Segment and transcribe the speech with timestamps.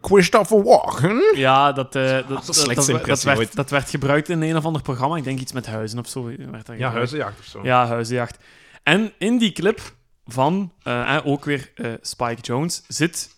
[0.00, 1.22] Christopher Walken?
[1.34, 5.16] Ja, dat, eh, dat, dat, dat, werd, dat werd gebruikt in een of ander programma.
[5.16, 6.24] Ik denk iets met huizen of zo.
[6.50, 7.60] werd Ja, huizenjacht of zo.
[7.62, 8.38] Ja, huizenjacht.
[8.82, 9.80] En in die clip
[10.26, 13.30] van eh, eh, ook weer eh, Spike Jones zit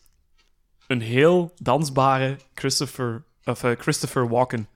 [0.86, 4.68] een heel dansbare Christopher, of, eh, Christopher Walken.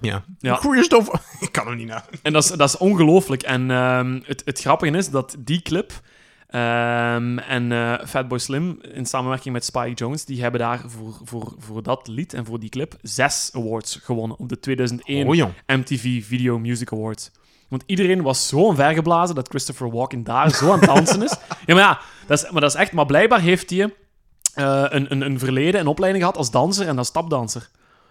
[0.00, 0.24] Ja.
[0.38, 0.54] Ja.
[0.56, 1.20] Christopher...
[1.40, 2.04] Ik kan hem niet na.
[2.22, 3.42] En dat is, dat is ongelooflijk.
[3.42, 5.92] En ehm, het, het grappige is dat die clip
[6.50, 11.54] ehm, en eh, Fatboy Slim in samenwerking met Spike Jones, die hebben daar voor, voor,
[11.58, 15.52] voor dat lied en voor die clip zes awards gewonnen op de 2001 Oh, jong.
[15.66, 17.30] MTV Video Music Awards.
[17.68, 21.36] Want iedereen was zo omvergeblazen dat Christopher Walken daar zo aan het dansen is.
[21.66, 22.92] Ja, maar ja, dat is, maar dat is echt...
[22.92, 23.94] Maar blijkbaar heeft hij
[24.54, 27.68] eh, een, een, een verleden, een opleiding gehad als danser en als stapdanser.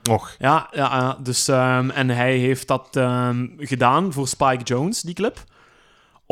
[0.09, 0.35] Och.
[0.39, 5.13] Ja, ja ja, dus, ehm, en hij heeft dat ehm, gedaan voor Spike Jones, die
[5.13, 5.43] clip.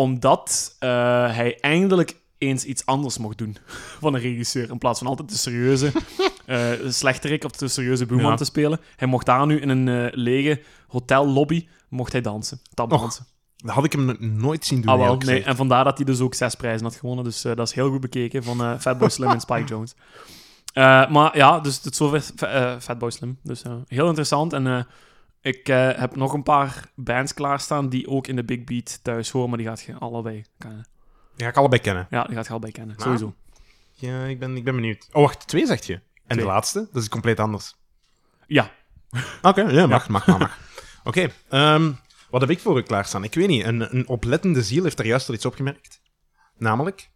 [0.01, 0.89] Omdat eh,
[1.35, 3.57] hij eindelijk eens iets anders mocht doen
[4.01, 4.69] van een regisseur.
[4.69, 5.91] In plaats van altijd de serieuze
[6.45, 8.35] eh slechterik of de serieuze boeman Ja.
[8.35, 8.79] te spelen.
[8.95, 13.25] Hij mocht daar nu in een eh, lege hotellobby mocht hij dansen, tapdansen.
[13.55, 15.43] Dat had ik hem nooit zien doen, Ah, wel, nee.
[15.43, 17.23] En vandaar dat hij dus ook zes prijzen had gewonnen.
[17.23, 19.95] Dus eh, dat is heel goed bekeken van eh, Fatboy Slim en Spike Jones.
[20.73, 23.37] Eh, maar ja, dus tot zover Fa- Fatboy Slim.
[23.43, 24.53] Dus heel interessant.
[24.53, 24.83] En eh,
[25.47, 29.29] ik eh, heb nog een paar bands klaarstaan die ook in de Big Beat thuis
[29.29, 30.87] horen, maar die gaat je allebei kennen.
[31.35, 32.07] Die ga ik allebei kennen.
[32.09, 33.17] Ja, die gaat je allebei kennen, Nou.
[33.17, 33.35] sowieso.
[33.93, 35.07] Ja, ik ben, ik ben benieuwd.
[35.11, 35.47] Oh, wacht.
[35.47, 35.93] Twee, zegt je?
[35.93, 36.39] En Twee.
[36.39, 36.87] de laatste?
[36.91, 37.75] Dat is compleet anders.
[38.47, 38.71] Ja,
[39.41, 40.59] Oké, ja, mag, mag, mag, mag.
[41.03, 41.93] Oké, ehm,
[42.29, 43.23] wat heb ik voor u klaarstaan?
[43.23, 46.01] Ik weet niet, een, een oplettende ziel heeft er juist al iets opgemerkt.
[46.57, 47.09] Namelijk,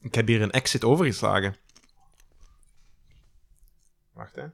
[0.00, 1.56] ik heb hier een exit overgeslagen.
[4.12, 4.44] Wacht, hè.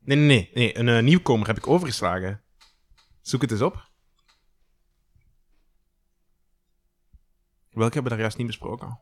[0.00, 0.50] Nee, nee, nee.
[0.54, 2.40] nee een eh, nieuwkomer heb ik overgeslagen.
[3.22, 3.88] Zoek het eens op.
[7.70, 8.98] Welke hebben we daar juist niet besproken?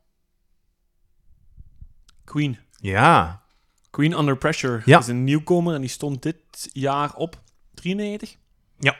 [2.24, 2.58] Queen.
[2.80, 3.42] Ja.
[3.90, 4.98] Queen Under Pressure Ja.
[4.98, 7.42] is een nieuwkomer en die stond dit jaar op
[7.74, 8.36] 93.
[8.78, 8.96] Ja.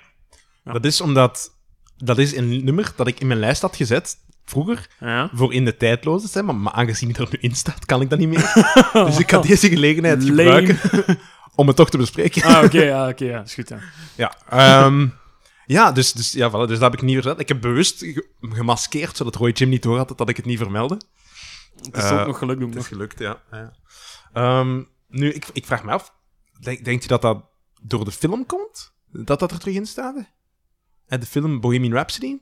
[0.65, 0.73] Ja.
[0.73, 1.57] Dat is omdat...
[1.97, 5.31] Dat is een nummer dat ik in mijn lijst had gezet, vroeger, Ja.
[5.33, 8.11] voor in de tijdloze zijn, maar, maar aangezien het er nu in staat, kan ik
[8.11, 8.53] dat niet meer.
[9.07, 10.79] dus ik ga deze gelegenheid gebruiken
[11.55, 12.43] om het toch te bespreken.
[12.43, 13.69] Ah, oké, ja, oké, ja, is goed.
[13.69, 13.79] Ja.
[14.17, 15.09] Ja, ehm,
[15.69, 17.39] ja dus, dus, ja, voilà, dus dat heb ik niet verzet.
[17.41, 20.59] Ik heb bewust ge- gemaskeerd, zodat Roy Jim niet door had dat ik het niet
[20.59, 21.01] vermeldde.
[21.77, 22.69] Het is Eh, ook nog geluk doen.
[22.71, 23.43] Het is gelukt, ja.
[23.51, 23.73] ja.
[24.33, 26.15] Ehm, nu, ik, ik vraag me af,
[26.61, 27.45] denk, denkt u dat dat
[27.83, 28.93] door de film komt?
[29.13, 30.17] Dat dat er terug in staat?
[31.07, 32.37] Eh, De film Bohemian Rhapsody?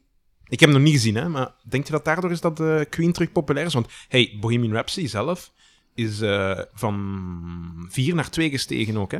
[0.48, 2.80] Ik heb hem nog niet gezien, hè, maar denkt u dat daardoor is dat eh,
[2.90, 3.74] Queen terug populair is?
[3.74, 5.52] Want, hey, Bohemian Rhapsody zelf
[5.94, 9.18] is eh, van 4 naar 2 gestegen ook, hè?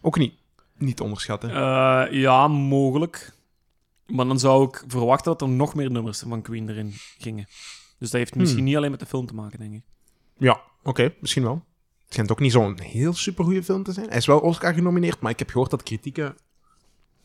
[0.00, 0.34] Ook niet,
[0.78, 1.50] niet te onderschatten.
[1.50, 3.32] Eh, ja, mogelijk.
[4.06, 7.44] Maar dan zou ik verwachten dat er nog meer nummers van Queen erin gingen.
[7.98, 8.68] Dus dat heeft misschien Hmm.
[8.68, 9.82] niet alleen met de film te maken, denk ik.
[10.38, 11.64] Ja, oké, misschien wel.
[12.04, 14.08] Het schijnt ook niet zo'n heel supergoeie film te zijn.
[14.08, 16.36] Hij is wel Oscar genomineerd, maar ik heb gehoord dat kritieken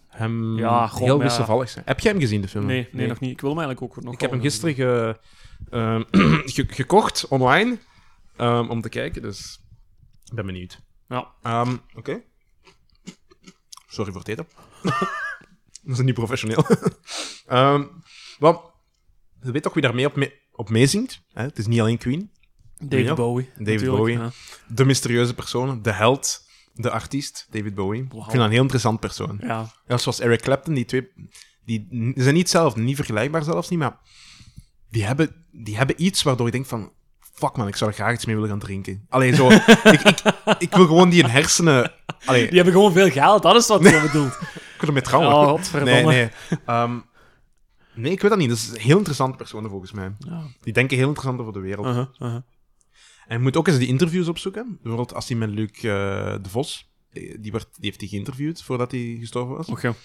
[0.07, 1.23] hem Ja, heel ja.
[1.23, 1.85] wisselvallig zijn.
[1.87, 2.65] Heb jij hem gezien, de film?
[2.65, 3.31] Nee, nee, nog niet.
[3.31, 5.19] Ik wil hem eigenlijk ook nog Ik heb hem gisteren ge-
[6.53, 7.77] ge- gekocht online
[8.35, 9.59] ehm, om te kijken, dus
[10.25, 10.79] ik ben benieuwd.
[11.07, 11.27] Ja.
[11.41, 12.21] Ehm, Oké.
[13.89, 14.47] Sorry voor het eten.
[15.83, 16.65] Dat is niet professioneel.
[18.39, 18.71] Wel,
[19.41, 21.21] je weet toch wie daar mee op, mee, op meezingt?
[21.33, 21.43] Hè?
[21.43, 22.31] Het is niet alleen Queen.
[22.77, 23.13] David Ja.
[23.13, 23.49] Bowie.
[23.57, 24.17] David Bowie.
[24.17, 24.31] ja.
[24.67, 28.01] De mysterieuze persoon, de held, de artiest, David Bowie.
[28.03, 29.37] Ik vind dat een heel interessant persoon.
[29.41, 29.71] Ja.
[29.87, 31.09] Ja, zoals Eric Clapton, die twee...
[31.65, 33.99] Die zijn niet hetzelfde, niet vergelijkbaar zelfs niet, maar...
[34.89, 36.91] Die hebben, die hebben iets waardoor je denkt van...
[37.33, 39.05] Fuck man, ik zou er graag iets mee willen gaan drinken.
[39.09, 39.49] Alleen zo...
[39.95, 40.21] ik, ik,
[40.59, 41.93] ik wil gewoon die hersenen...
[42.25, 44.33] Allee, Die hebben gewoon veel geld, dat is wat je bedoelt.
[44.75, 45.35] ik wil ermee trouwen.
[45.35, 46.01] Oh, godverdomme.
[46.01, 46.29] nee, nee.
[46.65, 46.99] Ehm,
[47.95, 48.49] nee, ik weet dat niet.
[48.49, 50.15] Dat is een heel interessante persoon volgens mij.
[50.19, 50.43] Ja.
[50.61, 51.85] Die denken heel interessant over de wereld.
[51.85, 52.41] Uh-huh, uh-huh.
[53.27, 54.77] En je moet ook eens die interviews opzoeken.
[54.81, 55.81] Bijvoorbeeld als hij met Luc eh,
[56.41, 56.87] de Vos...
[57.39, 59.67] Die, werd, die heeft hij geïnterviewd voordat hij gestorven was.
[59.67, 59.95] Oké.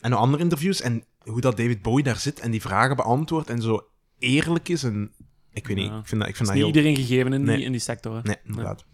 [0.00, 0.80] En nog andere interviews.
[0.80, 3.86] En hoe dat David Bowie daar zit en die vragen beantwoordt en zo
[4.18, 4.82] eerlijk is.
[4.82, 5.12] En
[5.52, 6.66] ik weet niet, ik vind dat, ik vind is dat niet heel...
[6.66, 7.56] iedereen gegeven in, Nee.
[7.56, 8.14] die, in die sector.
[8.14, 8.20] Hè?
[8.22, 8.84] Nee, inderdaad.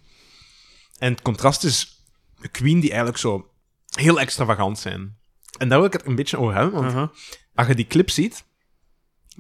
[0.99, 1.98] En het contrast is
[2.51, 3.51] Queen die eigenlijk zo
[3.91, 5.17] heel extravagant zijn.
[5.59, 7.11] En daar wil ik het een beetje over hebben, want
[7.55, 8.45] als je die clip ziet,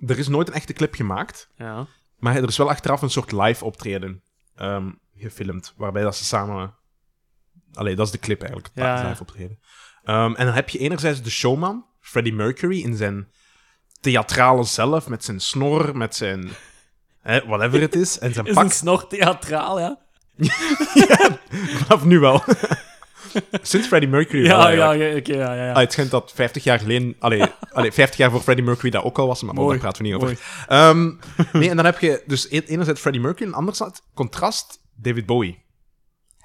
[0.06, 1.86] er is nooit een echte clip gemaakt, Ja.
[2.18, 4.22] maar er is wel achteraf een soort live optreden
[4.56, 6.74] ehm, gefilmd, waarbij dat ze samen...
[7.72, 9.08] Allee, dat is de clip eigenlijk, het Ja, ja.
[9.08, 9.58] live optreden.
[10.04, 13.28] Ehm, en dan heb je enerzijds de showman, Freddie Mercury, in zijn
[14.00, 16.48] theatrale zelf, met zijn snor, met zijn...
[17.20, 18.64] Hè, whatever het is, en zijn Is pak.
[18.64, 19.98] een snor theatraal, ja?
[21.50, 22.42] Vanaf nu wel.
[23.62, 25.72] Sinds Freddie Mercury Ja, ja, ja, ja, ja, ja.
[25.72, 27.16] Ah, het schijnt dat 50 jaar geleden...
[27.18, 27.42] Allee,
[27.72, 30.08] allee, 50 jaar voor Freddie Mercury dat ook al was, maar Mooi, daar praten we
[30.08, 30.40] niet over.
[30.68, 31.12] Ehm,
[31.52, 35.64] nee, en dan heb je dus e- enerzijds Freddie Mercury en anderzijds contrast David Bowie.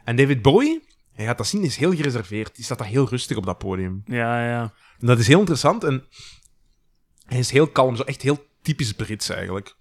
[0.03, 0.83] En David Bowie,
[1.13, 2.56] hij gaat dat zien, is heel gereserveerd.
[2.56, 4.01] Die staat daar heel rustig op dat podium.
[4.06, 4.74] Ja, ja.
[5.00, 6.06] En dat is heel interessant en
[7.25, 9.75] hij is heel kalm, zo echt heel typisch Brits eigenlijk.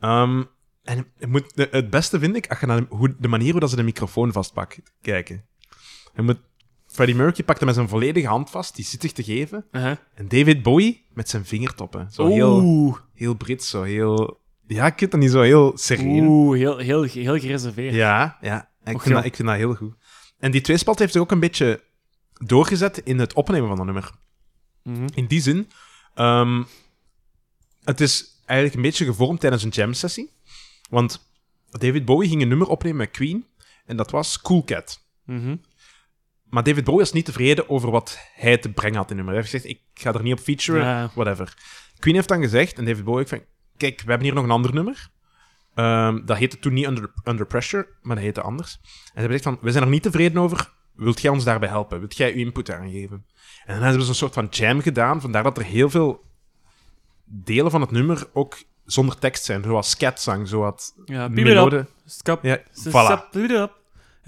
[0.00, 0.42] Ehm,
[0.82, 3.70] en moet, het beste vind ik, als je naar de, hoe, de manier hoe dat
[3.70, 5.44] ze de microfoon vastpakken, kijken.
[6.18, 6.38] Je moet,
[6.86, 9.66] Freddie Mercury pakt hem met zijn volledige hand vast, die zit zich te geven.
[9.70, 12.10] En David Bowie met zijn vingertoppen.
[12.10, 14.40] Zo heel, Oeh, heel Brits, zo heel...
[14.66, 16.26] Ja, ik vind dat niet zo heel sereen.
[16.26, 17.94] oeh heel, heel, heel gereserveerd.
[17.94, 18.70] Ja, ja.
[18.84, 19.94] Ik vind, dat, ik vind dat heel goed.
[20.38, 21.82] En die tweespalt heeft zich ook een beetje
[22.32, 24.10] doorgezet in het opnemen van dat nummer.
[24.82, 25.06] Mhm.
[25.14, 25.70] In die zin,
[26.14, 26.62] ehm,
[27.84, 30.32] het is eigenlijk een beetje gevormd tijdens een jam-sessie.
[30.90, 31.30] Want
[31.70, 33.46] David Bowie ging een nummer opnemen met Queen,
[33.86, 35.06] en dat was Cool Cat.
[35.24, 35.56] Mhm.
[36.50, 39.34] Maar David Bowie was niet tevreden over wat hij te brengen had in het nummer.
[39.34, 41.10] Hij heeft gezegd, ik ga er niet op featuren, Ja.
[41.14, 41.54] whatever.
[41.98, 43.42] Queen heeft dan gezegd, en David Bowie heeft van,
[43.76, 45.08] kijk, we hebben hier nog een ander nummer.
[45.74, 48.72] Ehm, dat heette toen niet Under, Under Pressure, maar dat heette anders.
[48.82, 51.68] En ze hebben gezegd van, we zijn er niet tevreden over, wilt jij ons daarbij
[51.68, 51.98] helpen?
[51.98, 53.26] Wilt jij uw input daaraan geven?
[53.64, 56.24] En dan hebben ze een soort van jam gedaan, vandaar dat er heel veel
[57.24, 60.70] delen van het nummer ook zonder tekst zijn, zoals scatzang, Ja,
[61.28, 61.44] piep it up.
[61.44, 61.86] melode.
[62.04, 62.42] Skap.
[62.44, 62.58] Ja,
[62.88, 63.28] voilà.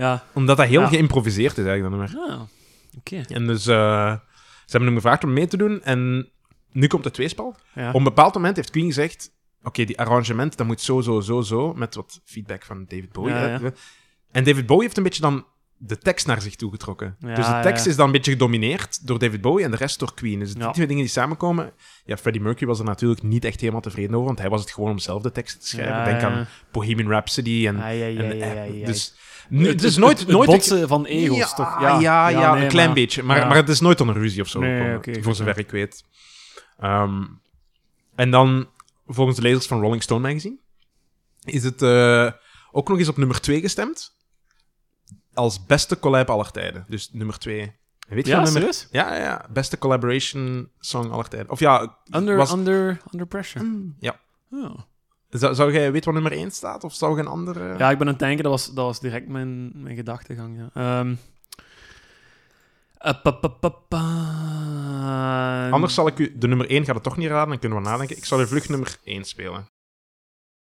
[0.01, 0.25] Ja.
[0.33, 0.87] Omdat dat heel Ja.
[0.89, 2.35] geïmproviseerd is eigenlijk, dat nummer.
[2.37, 2.41] Ah,
[2.99, 3.23] oké.
[3.35, 4.13] En dus eh,
[4.65, 5.83] ze hebben hem gevraagd om mee te doen.
[5.83, 6.29] En
[6.73, 7.57] nu komt de tweespal.
[7.75, 7.89] Ja.
[7.89, 9.31] Op een bepaald moment heeft Queen gezegd:
[9.63, 11.75] Oké, die arrangement, dat moet zo, zo, zo, zo.
[11.75, 13.35] Met wat feedback van David Bowie.
[14.31, 15.47] En David Bowie heeft een beetje dan
[15.83, 17.17] de tekst naar zich toe getrokken.
[17.19, 17.91] Ja, dus de tekst ja.
[17.91, 20.39] is dan een beetje gedomineerd door David Bowie en de rest door Queen.
[20.39, 20.71] Dus die Ja.
[20.71, 21.73] twee dingen die samenkomen.
[22.05, 24.71] Ja, Freddie Mercury was er natuurlijk niet echt helemaal tevreden over, want hij was het
[24.71, 26.05] gewoon om zelf de tekst te schrijven.
[26.05, 27.77] Denk aan Bohemian Rhapsody en.
[27.77, 28.87] Ah, en eh.
[28.87, 29.15] Dus,
[29.49, 30.19] nu, het, is nooit.
[30.19, 31.81] het nooit botsen van ego's, ja, toch?
[31.81, 33.23] Ja, ja, ja, nee, een klein maar- beetje.
[33.23, 35.71] Maar, maar het is nooit een ruzie of zo Nee, gekomen, oké, voor zover ik
[35.71, 36.05] weet.
[36.79, 37.23] Ehm,
[38.15, 38.69] en dan,
[39.07, 40.59] volgens de lezers van Rolling Stone magazine,
[41.45, 42.31] is het eh,
[42.71, 44.19] ook nog eens op nummer 2 gestemd.
[45.35, 46.85] Als beste collab aller tijden.
[46.89, 47.73] Dus nummer 2.
[48.09, 48.53] Weet je Ja, nummer...
[48.61, 48.89] serieus?
[48.91, 49.47] Ja, ja.
[49.53, 51.51] Beste collaboration song aller tijden.
[51.51, 52.53] Of ja, Under, was...
[52.53, 53.65] under, under pressure.
[53.65, 54.21] Mm, ja.
[54.51, 54.79] Oh.
[55.29, 56.85] Zou, zou jij weten wat nummer 1 staat?
[56.85, 57.75] Of zou je een andere...
[57.79, 60.59] Ja, ik ben aan het denken, dat was, dat was direct mijn, mijn gedachtegang.
[60.59, 60.69] Ja.
[63.23, 65.69] Pa, pa, pa, pa.
[65.71, 66.39] Anders zal ik u...
[66.39, 68.17] De nummer 1 gaat het toch niet raden, dan kunnen we nadenken.
[68.17, 69.67] Ik zal u vlug nummer 1 spelen.